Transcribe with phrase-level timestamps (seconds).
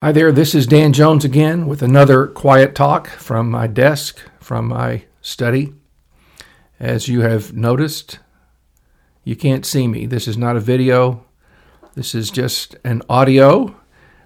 [0.00, 4.68] Hi there, this is Dan Jones again with another quiet talk from my desk, from
[4.68, 5.74] my study.
[6.78, 8.20] As you have noticed,
[9.24, 10.06] you can't see me.
[10.06, 11.26] This is not a video,
[11.94, 13.74] this is just an audio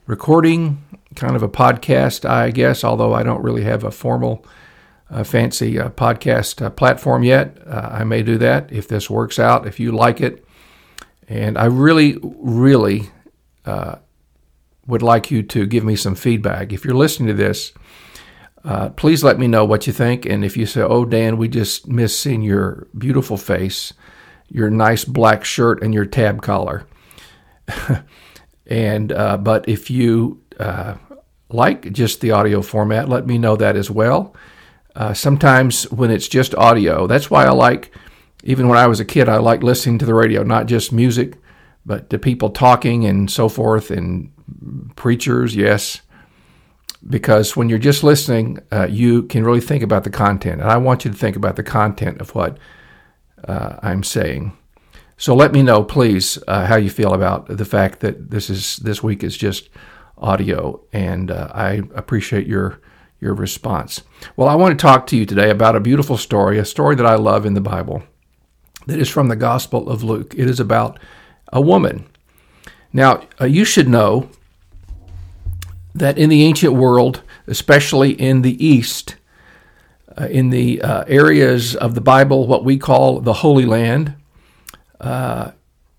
[0.04, 4.44] recording, kind of a podcast, I guess, although I don't really have a formal,
[5.08, 7.56] uh, fancy uh, podcast uh, platform yet.
[7.66, 10.44] Uh, I may do that if this works out, if you like it.
[11.28, 13.08] And I really, really
[13.64, 13.94] uh,
[14.86, 16.72] would like you to give me some feedback.
[16.72, 17.72] If you're listening to this,
[18.64, 20.24] uh, please let me know what you think.
[20.26, 23.92] And if you say, "Oh, Dan, we just miss seeing your beautiful face,
[24.48, 26.86] your nice black shirt, and your tab collar,"
[28.66, 30.94] and uh, but if you uh,
[31.48, 34.34] like just the audio format, let me know that as well.
[34.94, 37.92] Uh, sometimes when it's just audio, that's why I like.
[38.44, 41.38] Even when I was a kid, I liked listening to the radio, not just music,
[41.86, 44.32] but to people talking and so forth, and
[44.96, 46.02] preachers, yes,
[47.08, 50.60] because when you're just listening, uh, you can really think about the content.
[50.60, 52.58] And I want you to think about the content of what
[53.44, 54.56] uh, I'm saying.
[55.16, 58.76] So let me know, please, uh, how you feel about the fact that this is
[58.78, 59.68] this week is just
[60.18, 62.80] audio, and uh, I appreciate your
[63.20, 64.02] your response.
[64.36, 67.06] Well, I want to talk to you today about a beautiful story, a story that
[67.06, 68.02] I love in the Bible,
[68.86, 70.34] that is from the Gospel of Luke.
[70.36, 70.98] It is about
[71.52, 72.06] a woman.
[72.92, 74.28] Now, uh, you should know
[75.94, 79.16] that in the ancient world, especially in the East,
[80.16, 84.14] uh, in the uh, areas of the Bible, what we call the Holy Land,
[85.00, 85.52] uh,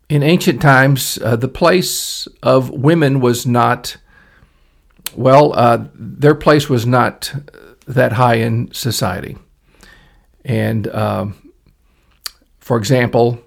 [0.09, 3.97] in ancient times, uh, the place of women was not,
[5.15, 7.33] well, uh, their place was not
[7.87, 9.37] that high in society.
[10.45, 11.51] And um,
[12.59, 13.41] for example,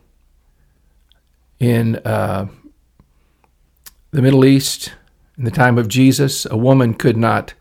[1.59, 2.47] in uh,
[4.11, 4.93] the Middle East,
[5.39, 7.55] in the time of Jesus, a woman could not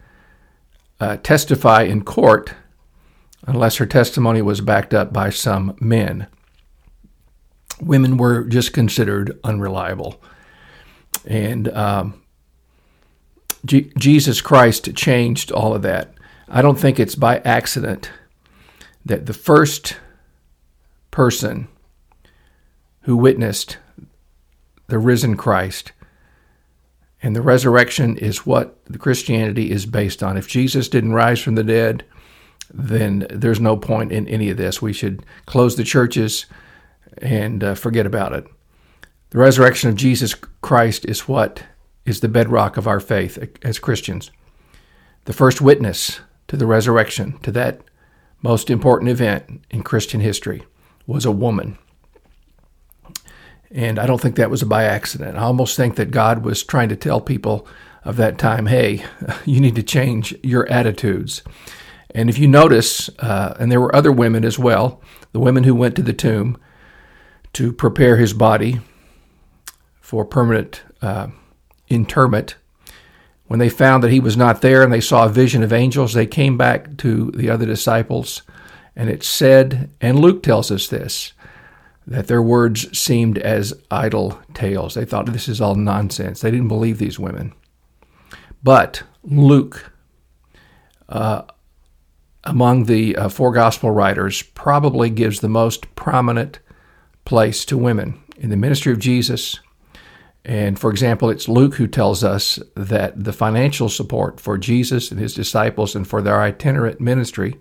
[1.00, 2.54] uh, testify in court
[3.46, 6.28] unless her testimony was backed up by some men.
[7.82, 10.22] Women were just considered unreliable.
[11.26, 12.22] And um,
[13.66, 16.14] G- Jesus Christ changed all of that.
[16.48, 18.12] I don't think it's by accident
[19.06, 19.98] that the first
[21.12, 21.68] person
[23.02, 23.78] who witnessed
[24.88, 25.92] the risen Christ
[27.22, 30.38] and the resurrection is what Christianity is based on.
[30.38, 32.06] If Jesus didn't rise from the dead,
[32.74, 34.82] then there's no point in any of this.
[34.82, 36.46] We should close the churches
[37.20, 38.46] and uh, forget about it.
[39.30, 41.64] The resurrection of Jesus Christ is what
[42.06, 44.32] is the bedrock of our faith as Christians.
[45.26, 47.82] The first witness to the resurrection, to that
[48.42, 50.64] most important event in Christian history,
[51.08, 51.78] was a woman.
[53.72, 55.38] And I don't think that was a by accident.
[55.38, 57.68] I almost think that God was trying to tell people
[58.04, 59.04] of that time, hey,
[59.46, 61.42] you need to change your attitudes.
[62.14, 65.02] And if you notice, uh, and there were other women as well,
[65.34, 66.58] the women who went to the tomb
[67.54, 68.80] to prepare his body
[70.00, 71.28] for permanent uh,
[71.90, 72.56] interment,
[73.48, 76.14] when they found that he was not there and they saw a vision of angels,
[76.14, 78.42] they came back to the other disciples.
[78.96, 81.34] And it said, and Luke tells us this,
[82.08, 84.94] that their words seemed as idle tales.
[84.94, 86.42] They thought this is all nonsense.
[86.42, 87.54] They didn't believe these women.
[88.64, 89.92] But Luke,
[91.10, 91.44] uh,
[92.44, 96.60] among the uh, four gospel writers, probably gives the most prominent
[97.26, 99.60] place to women in the ministry of Jesus.
[100.44, 105.20] And for example, it's Luke who tells us that the financial support for Jesus and
[105.20, 107.56] his disciples and for their itinerant ministry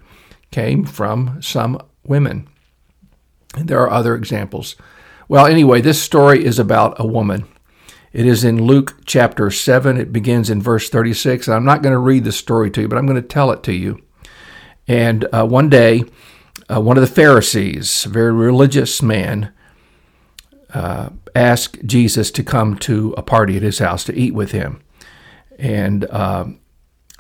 [0.51, 2.47] came from some women.
[3.57, 4.77] There are other examples.
[5.29, 7.47] Well, anyway, this story is about a woman.
[8.13, 9.97] It is in Luke chapter 7.
[9.97, 11.49] It begins in verse 36.
[11.49, 13.51] And I'm not going to read the story to you, but I'm going to tell
[13.51, 14.01] it to you.
[14.87, 16.05] And uh, one day,
[16.69, 19.53] uh, one of the Pharisees, a very religious man,
[20.73, 24.83] uh, asked Jesus to come to a party at his house to eat with him.
[25.59, 26.61] And um,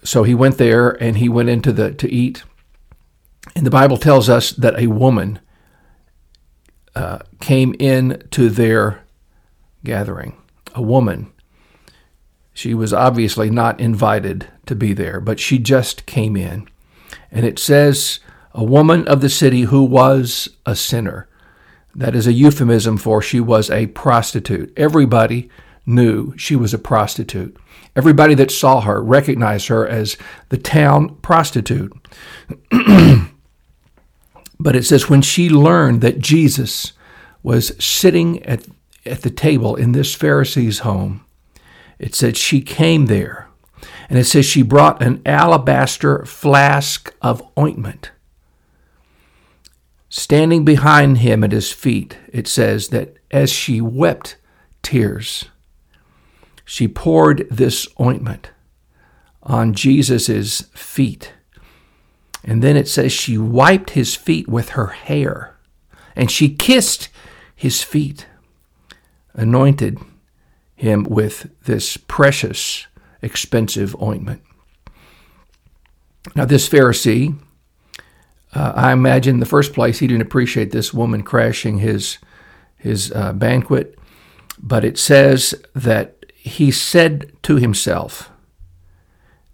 [0.02, 2.44] so he went there and he went into the to eat.
[3.56, 5.40] And the Bible tells us that a woman
[6.94, 9.02] uh, came in to their
[9.84, 10.36] gathering,
[10.74, 11.32] a woman.
[12.52, 16.68] She was obviously not invited to be there, but she just came in.
[17.30, 18.20] And it says,
[18.54, 21.28] a woman of the city who was a sinner.
[21.94, 24.72] That is a euphemism for she was a prostitute.
[24.76, 25.50] Everybody
[25.84, 27.56] knew she was a prostitute.
[27.96, 30.16] Everybody that saw her recognized her as
[30.48, 31.92] the town prostitute.
[34.64, 36.94] But it says, when she learned that Jesus
[37.42, 38.66] was sitting at,
[39.04, 41.22] at the table in this Pharisee's home,
[41.98, 43.50] it said she came there
[44.08, 48.10] And it says she brought an alabaster flask of ointment.
[50.08, 54.38] Standing behind him at his feet, it says that as she wept
[54.82, 55.44] tears,
[56.64, 58.50] she poured this ointment
[59.42, 61.34] on Jesus' feet.
[62.44, 65.56] And then it says she wiped his feet with her hair
[66.14, 67.08] and she kissed
[67.54, 68.26] his feet,
[69.32, 69.98] anointed
[70.76, 72.86] him with this precious,
[73.22, 74.42] expensive ointment.
[76.34, 77.36] Now, this Pharisee,
[78.54, 82.18] uh, I imagine in the first place he didn't appreciate this woman crashing his
[82.76, 83.98] his uh, banquet,
[84.58, 88.30] but it says that he said to himself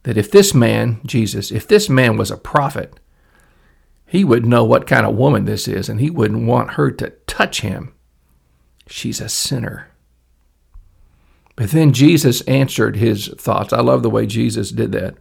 [0.03, 2.99] that if this man, Jesus, if this man was a prophet,
[4.07, 7.11] he would know what kind of woman this is, and he wouldn't want her to
[7.27, 7.95] touch him.
[8.87, 9.89] She's a sinner.
[11.55, 13.73] But then Jesus answered his thoughts.
[13.73, 15.17] I love the way Jesus did that.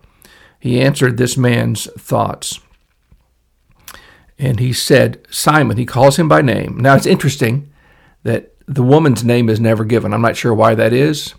[0.60, 2.60] He answered this man's thoughts.
[4.38, 6.78] And he said, Simon, he calls him by name.
[6.78, 7.72] Now it's interesting
[8.24, 10.14] that the woman's name is never given.
[10.14, 11.36] I'm not sure why that is.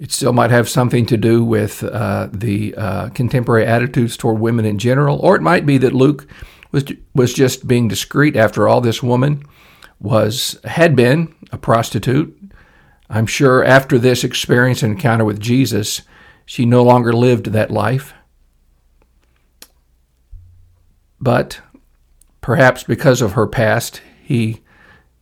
[0.00, 4.64] It still might have something to do with uh, the uh, contemporary attitudes toward women
[4.64, 6.26] in general, or it might be that Luke
[6.72, 8.34] was was just being discreet.
[8.34, 9.44] After all, this woman
[10.00, 12.34] was had been a prostitute.
[13.10, 16.00] I'm sure after this experience and encounter with Jesus,
[16.46, 18.14] she no longer lived that life.
[21.20, 21.60] But
[22.40, 24.62] perhaps because of her past, he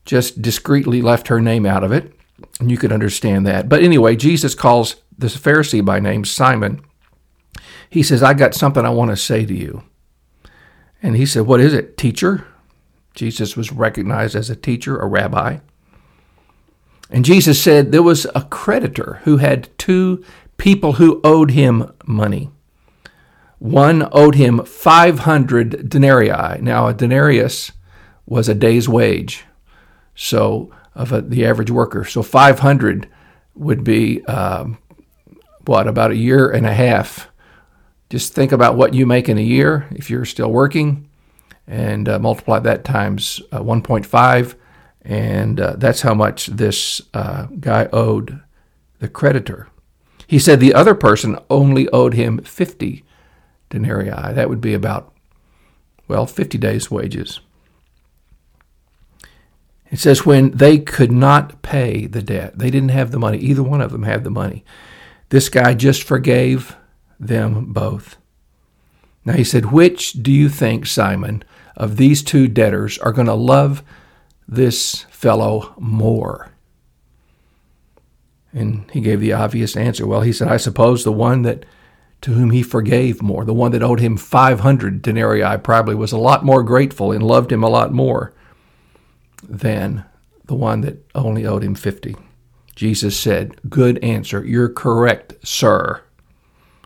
[0.05, 2.18] just discreetly left her name out of it.
[2.61, 3.69] And you could understand that.
[3.69, 6.81] But anyway, Jesus calls this Pharisee by name Simon.
[7.91, 9.83] He says, I got something I want to say to you.
[11.03, 12.47] And he said, What is it, teacher?
[13.15, 15.59] Jesus was recognized as a teacher, a rabbi.
[17.11, 20.25] And Jesus said there was a creditor who had two
[20.57, 22.51] people who owed him money.
[23.59, 26.61] One owed him 500 denarii.
[26.61, 27.73] Now, a denarius
[28.27, 29.45] was a day's wage.
[30.15, 32.05] So of a, the average worker.
[32.05, 33.09] So 500
[33.55, 34.77] would be um,
[35.65, 37.29] what about a year and a half.
[38.11, 41.09] Just think about what you make in a year if you're still working,
[41.67, 44.55] and uh, multiply that times uh, 1.5,
[45.03, 48.41] and uh, that's how much this uh, guy owed
[48.99, 49.69] the creditor.
[50.27, 53.05] He said the other person only owed him 50
[53.69, 54.11] denarii.
[54.11, 55.15] That would be about,
[56.09, 57.41] well, 50 days' wages.
[59.91, 63.39] It says, when they could not pay the debt, they didn't have the money.
[63.39, 64.65] Either one of them had the money.
[65.31, 66.77] This guy just forgave
[67.19, 68.17] them both.
[69.25, 71.43] Now he said, Which do you think, Simon,
[71.77, 73.83] of these two debtors are going to love
[74.47, 76.51] this fellow more?
[78.53, 80.07] And he gave the obvious answer.
[80.07, 81.65] Well, he said, I suppose the one that
[82.23, 86.19] to whom he forgave more, the one that owed him 500 denarii, probably was a
[86.19, 88.35] lot more grateful and loved him a lot more
[89.43, 90.05] than
[90.45, 92.17] the one that only owed him 50.
[92.75, 94.45] Jesus said, Good answer.
[94.45, 96.03] You're correct, sir.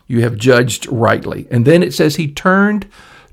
[0.07, 1.47] You have judged rightly.
[1.49, 2.87] And then it says he turned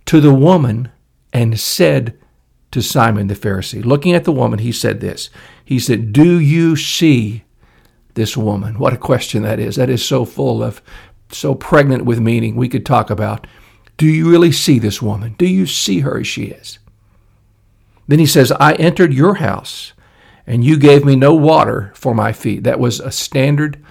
[0.06, 0.90] to the woman
[1.32, 2.19] and said
[2.70, 5.31] to Simon the Pharisee, looking at the woman, he said this.
[5.64, 7.44] He said, Do you see
[8.14, 8.78] this woman?
[8.78, 9.76] What a question that is.
[9.76, 10.82] That is so full of,
[11.31, 12.56] so pregnant with meaning.
[12.56, 13.46] We could talk about,
[13.96, 15.34] do you really see this woman?
[15.39, 16.79] Do you see her as she is?
[18.10, 19.93] Then he says, I entered your house,
[20.46, 22.64] and you gave me no water for my feet.
[22.64, 23.82] That was a standard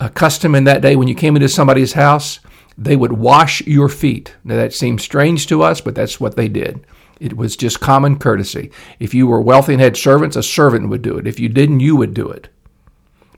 [0.00, 2.40] a custom in that day when you came into somebody's house,
[2.76, 4.34] they would wash your feet.
[4.44, 6.86] Now, that seems strange to us, but that's what they did.
[7.18, 8.70] It was just common courtesy.
[9.00, 11.26] If you were wealthy and had servants, a servant would do it.
[11.26, 12.48] If you didn't, you would do it.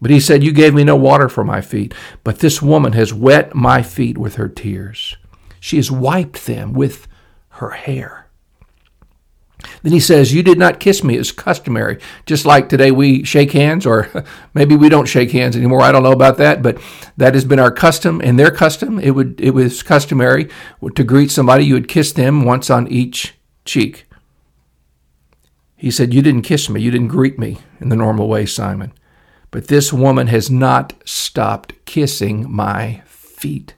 [0.03, 1.95] But he said, You gave me no water for my feet,
[2.25, 5.17] but this woman has wet my feet with her tears.
[5.61, 7.09] She has wiped them with
[7.51, 8.20] her hair.
[9.83, 11.99] Then he says, You did not kiss me as customary.
[12.27, 14.25] Just like today we shake hands, or
[14.55, 15.83] maybe we don't shake hands anymore.
[15.83, 16.81] I don't know about that, but
[17.17, 18.21] that has been our custom.
[18.23, 20.49] And their custom, it, would, it was customary
[20.95, 24.07] to greet somebody, you would kiss them once on each cheek.
[25.77, 26.81] He said, You didn't kiss me.
[26.81, 28.93] You didn't greet me in the normal way, Simon.
[29.51, 33.75] But this woman has not stopped kissing my feet.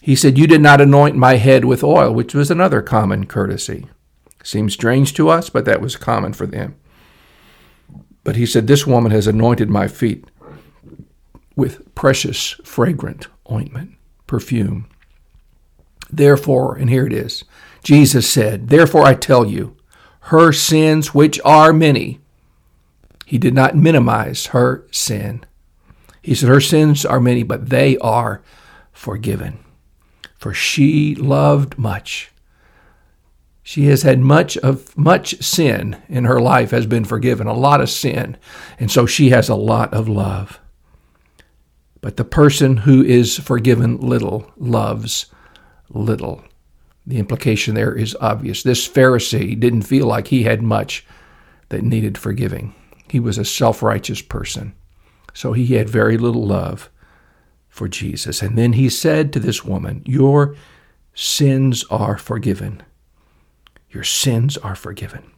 [0.00, 3.86] He said, You did not anoint my head with oil, which was another common courtesy.
[4.42, 6.76] Seems strange to us, but that was common for them.
[8.24, 10.24] But he said, This woman has anointed my feet
[11.56, 14.88] with precious, fragrant ointment, perfume.
[16.10, 17.44] Therefore, and here it is
[17.82, 19.76] Jesus said, Therefore I tell you,
[20.24, 22.20] her sins, which are many,
[23.24, 25.44] he did not minimize her sin.
[26.22, 28.42] He said, Her sins are many, but they are
[28.92, 29.64] forgiven.
[30.36, 32.30] For she loved much.
[33.62, 37.80] She has had much of much sin in her life has been forgiven, a lot
[37.80, 38.36] of sin,
[38.78, 40.58] and so she has a lot of love.
[42.00, 45.26] But the person who is forgiven little loves
[45.90, 46.44] little.
[47.06, 48.62] The implication there is obvious.
[48.62, 51.04] This Pharisee didn't feel like he had much
[51.68, 52.74] that needed forgiving.
[53.08, 54.74] He was a self righteous person.
[55.34, 56.90] So he had very little love
[57.68, 58.42] for Jesus.
[58.42, 60.56] And then he said to this woman, Your
[61.14, 62.82] sins are forgiven.
[63.90, 65.30] Your sins are forgiven.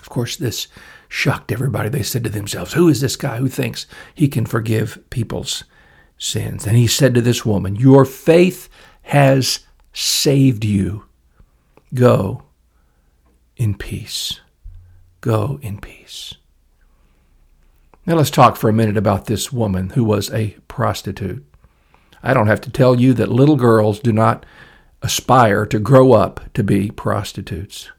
[0.00, 0.68] Of course, this
[1.08, 1.88] shocked everybody.
[1.88, 5.64] They said to themselves, Who is this guy who thinks he can forgive people's
[6.18, 6.66] sins?
[6.66, 8.68] And he said to this woman, Your faith
[9.02, 9.60] has
[9.92, 11.04] saved you.
[11.94, 12.44] Go
[13.56, 14.40] in peace.
[15.20, 16.34] Go in peace.
[18.06, 21.44] Now let's talk for a minute about this woman who was a prostitute.
[22.22, 24.46] I don't have to tell you that little girls do not
[25.06, 27.92] aspire to grow up to be prostitutes.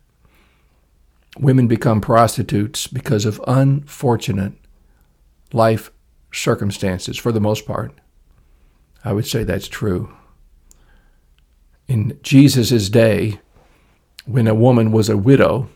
[1.39, 4.51] Women become prostitutes because of unfortunate
[5.53, 5.89] life
[6.33, 7.93] circumstances, for the most part.
[9.05, 10.11] I would say that's true.
[11.87, 13.39] In Jesus' day,
[14.25, 15.69] when a woman was a widow,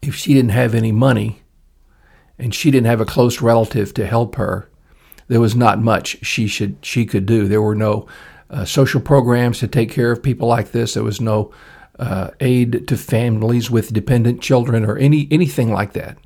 [0.00, 1.42] if she didn't have any money,
[2.38, 4.70] and she didn't have a close relative to help her,
[5.26, 7.48] there was not much she should she could do.
[7.48, 8.06] There were no
[8.50, 10.94] uh, social programs to take care of people like this.
[10.94, 11.52] There was no
[11.98, 16.18] uh, aid to families with dependent children or any anything like that.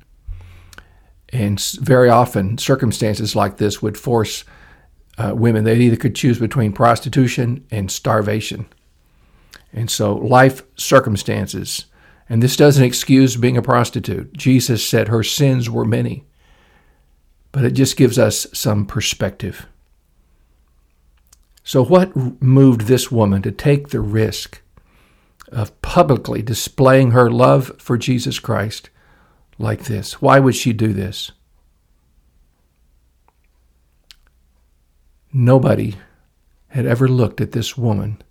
[1.31, 4.43] And very often, circumstances like this would force
[5.17, 5.63] uh, women.
[5.63, 8.65] They either could choose between prostitution and starvation.
[9.71, 11.85] And so, life circumstances
[12.29, 14.33] and this doesn't excuse being a prostitute.
[14.33, 16.25] Jesus said her sins were many,
[17.51, 19.65] but it just gives us some perspective.
[21.63, 24.61] So, what moved this woman to take the risk
[25.51, 28.89] of publicly displaying her love for Jesus Christ
[29.57, 30.21] like this?
[30.21, 31.31] Why would she do this?
[35.31, 35.95] Nobody
[36.69, 38.21] had ever looked at this woman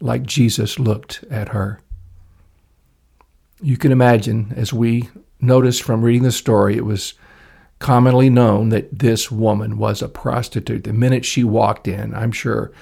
[0.00, 1.80] like Jesus looked at her.
[3.60, 5.10] You can imagine, as we
[5.40, 7.14] noticed from reading the story, it was
[7.80, 10.84] commonly known that this woman was a prostitute.
[10.84, 12.72] The minute she walked in, I'm sure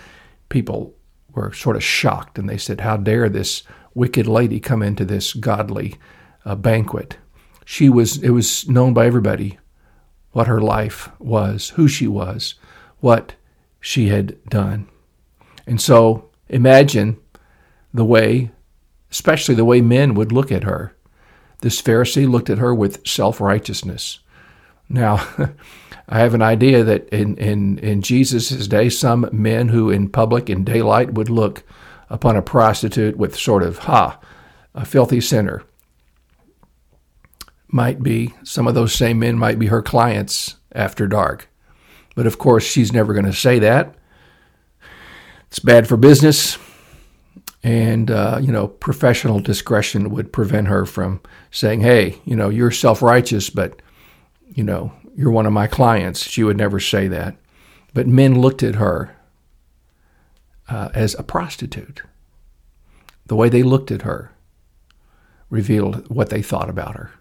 [0.50, 0.94] people
[1.32, 3.62] were sort of shocked and they said, How dare this
[3.94, 5.96] wicked lady come into this godly
[6.44, 7.16] uh, banquet?
[7.64, 9.58] She was, it was known by everybody
[10.32, 12.54] what her life was, who she was,
[13.00, 13.34] what
[13.80, 14.88] she had done.
[15.66, 17.18] And so imagine
[17.94, 18.50] the way
[19.10, 20.94] especially the way men would look at her.
[21.60, 24.20] This Pharisee looked at her with self righteousness.
[24.88, 25.26] Now,
[26.09, 30.49] I have an idea that in, in, in Jesus' day, some men who in public,
[30.49, 31.62] in daylight, would look
[32.09, 34.18] upon a prostitute with sort of, ha,
[34.75, 35.62] a filthy sinner.
[37.68, 41.50] Might be, some of those same men might be her clients after dark.
[42.14, 43.95] But of course, she's never going to say that.
[45.49, 46.59] It's bad for business
[47.62, 52.71] and uh, you know professional discretion would prevent her from saying hey you know you're
[52.71, 53.80] self-righteous but
[54.58, 57.36] you know you're one of my clients she would never say that
[57.94, 59.16] but men looked at her
[60.68, 62.02] uh, as a prostitute
[63.26, 64.32] the way they looked at her
[65.48, 67.12] revealed what they thought about her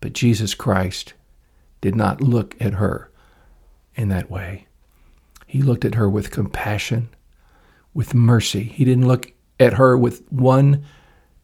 [0.00, 1.12] but jesus christ
[1.80, 3.10] did not look at her
[3.94, 4.66] in that way
[5.46, 7.08] he looked at her with compassion
[7.94, 8.62] with mercy.
[8.62, 10.84] He didn't look at her with one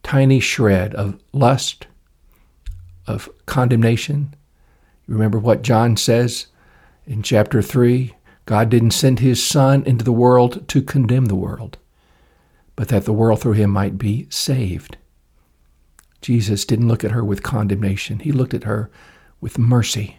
[0.03, 1.87] tiny shred of lust,
[3.07, 4.33] of condemnation.
[5.07, 6.47] Remember what John says
[7.05, 8.15] in chapter 3?
[8.45, 11.77] God didn't send his Son into the world to condemn the world,
[12.75, 14.97] but that the world through him might be saved.
[16.21, 18.19] Jesus didn't look at her with condemnation.
[18.19, 18.89] He looked at her
[19.41, 20.17] with mercy,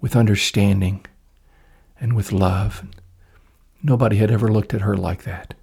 [0.00, 1.04] with understanding,
[2.00, 2.84] and with love.
[3.82, 5.54] Nobody had ever looked at her like that.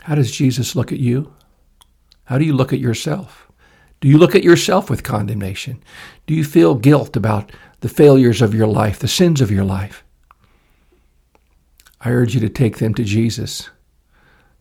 [0.00, 1.32] How does Jesus look at you?
[2.24, 3.50] How do you look at yourself?
[4.04, 5.82] Do you look at yourself with condemnation?
[6.26, 10.04] Do you feel guilt about the failures of your life, the sins of your life?
[12.02, 13.70] I urge you to take them to Jesus.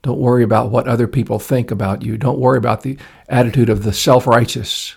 [0.01, 2.17] Don't worry about what other people think about you.
[2.17, 2.97] Don't worry about the
[3.27, 4.95] attitude of the self righteous,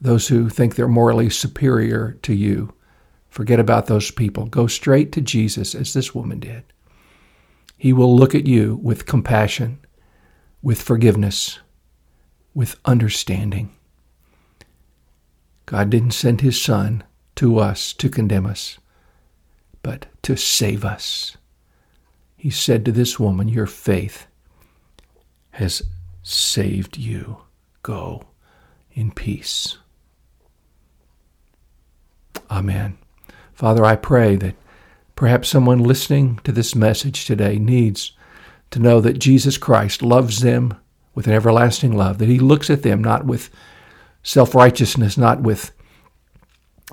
[0.00, 2.74] those who think they're morally superior to you.
[3.28, 4.46] Forget about those people.
[4.46, 6.64] Go straight to Jesus as this woman did.
[7.78, 9.78] He will look at you with compassion,
[10.62, 11.60] with forgiveness,
[12.54, 13.70] with understanding.
[15.66, 17.04] God didn't send his son
[17.36, 18.78] to us to condemn us,
[19.82, 21.36] but to save us.
[22.36, 24.26] He said to this woman, Your faith
[25.52, 25.82] has
[26.22, 27.38] saved you.
[27.82, 28.22] Go
[28.92, 29.78] in peace.
[32.50, 32.98] Amen.
[33.54, 34.56] Father, I pray that
[35.16, 38.12] perhaps someone listening to this message today needs
[38.70, 40.76] to know that Jesus Christ loves them
[41.14, 43.50] with an everlasting love, that he looks at them not with
[44.22, 45.72] self righteousness, not with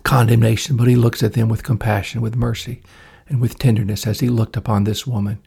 [0.03, 2.81] condemnation, but he looks at them with compassion, with mercy,
[3.27, 5.39] and with tenderness as he looked upon this woman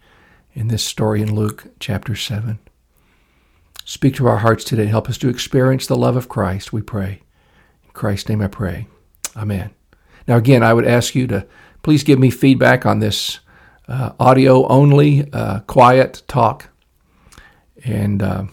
[0.54, 2.58] in this story in Luke chapter 7.
[3.84, 4.86] Speak to our hearts today.
[4.86, 7.22] Help us to experience the love of Christ, we pray.
[7.84, 8.86] In Christ's name I pray.
[9.36, 9.70] Amen.
[10.28, 11.46] Now, again, I would ask you to
[11.82, 13.40] please give me feedback on this
[13.88, 16.68] uh, audio only, uh, quiet talk.
[17.84, 18.44] And uh,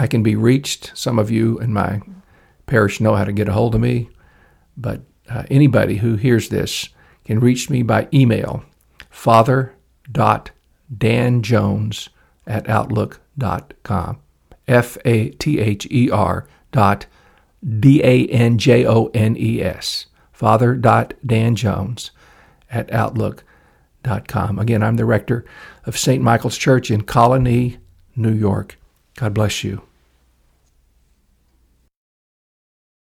[0.00, 0.92] I can be reached.
[0.94, 2.00] Some of you in my
[2.64, 4.08] parish know how to get a hold of me,
[4.74, 6.88] but uh, anybody who hears this
[7.26, 8.64] can reach me by email
[9.10, 12.08] father.danjones
[12.46, 14.18] at outlook.com.
[14.66, 17.04] F A T H E R dot
[17.62, 20.06] D A N J O N E S.
[20.32, 22.10] Father.danjones
[22.70, 24.58] at outlook.com.
[24.58, 25.44] Again, I'm the rector
[25.84, 26.22] of St.
[26.22, 27.76] Michael's Church in Colonie,
[28.16, 28.78] New York.
[29.16, 29.82] God bless you.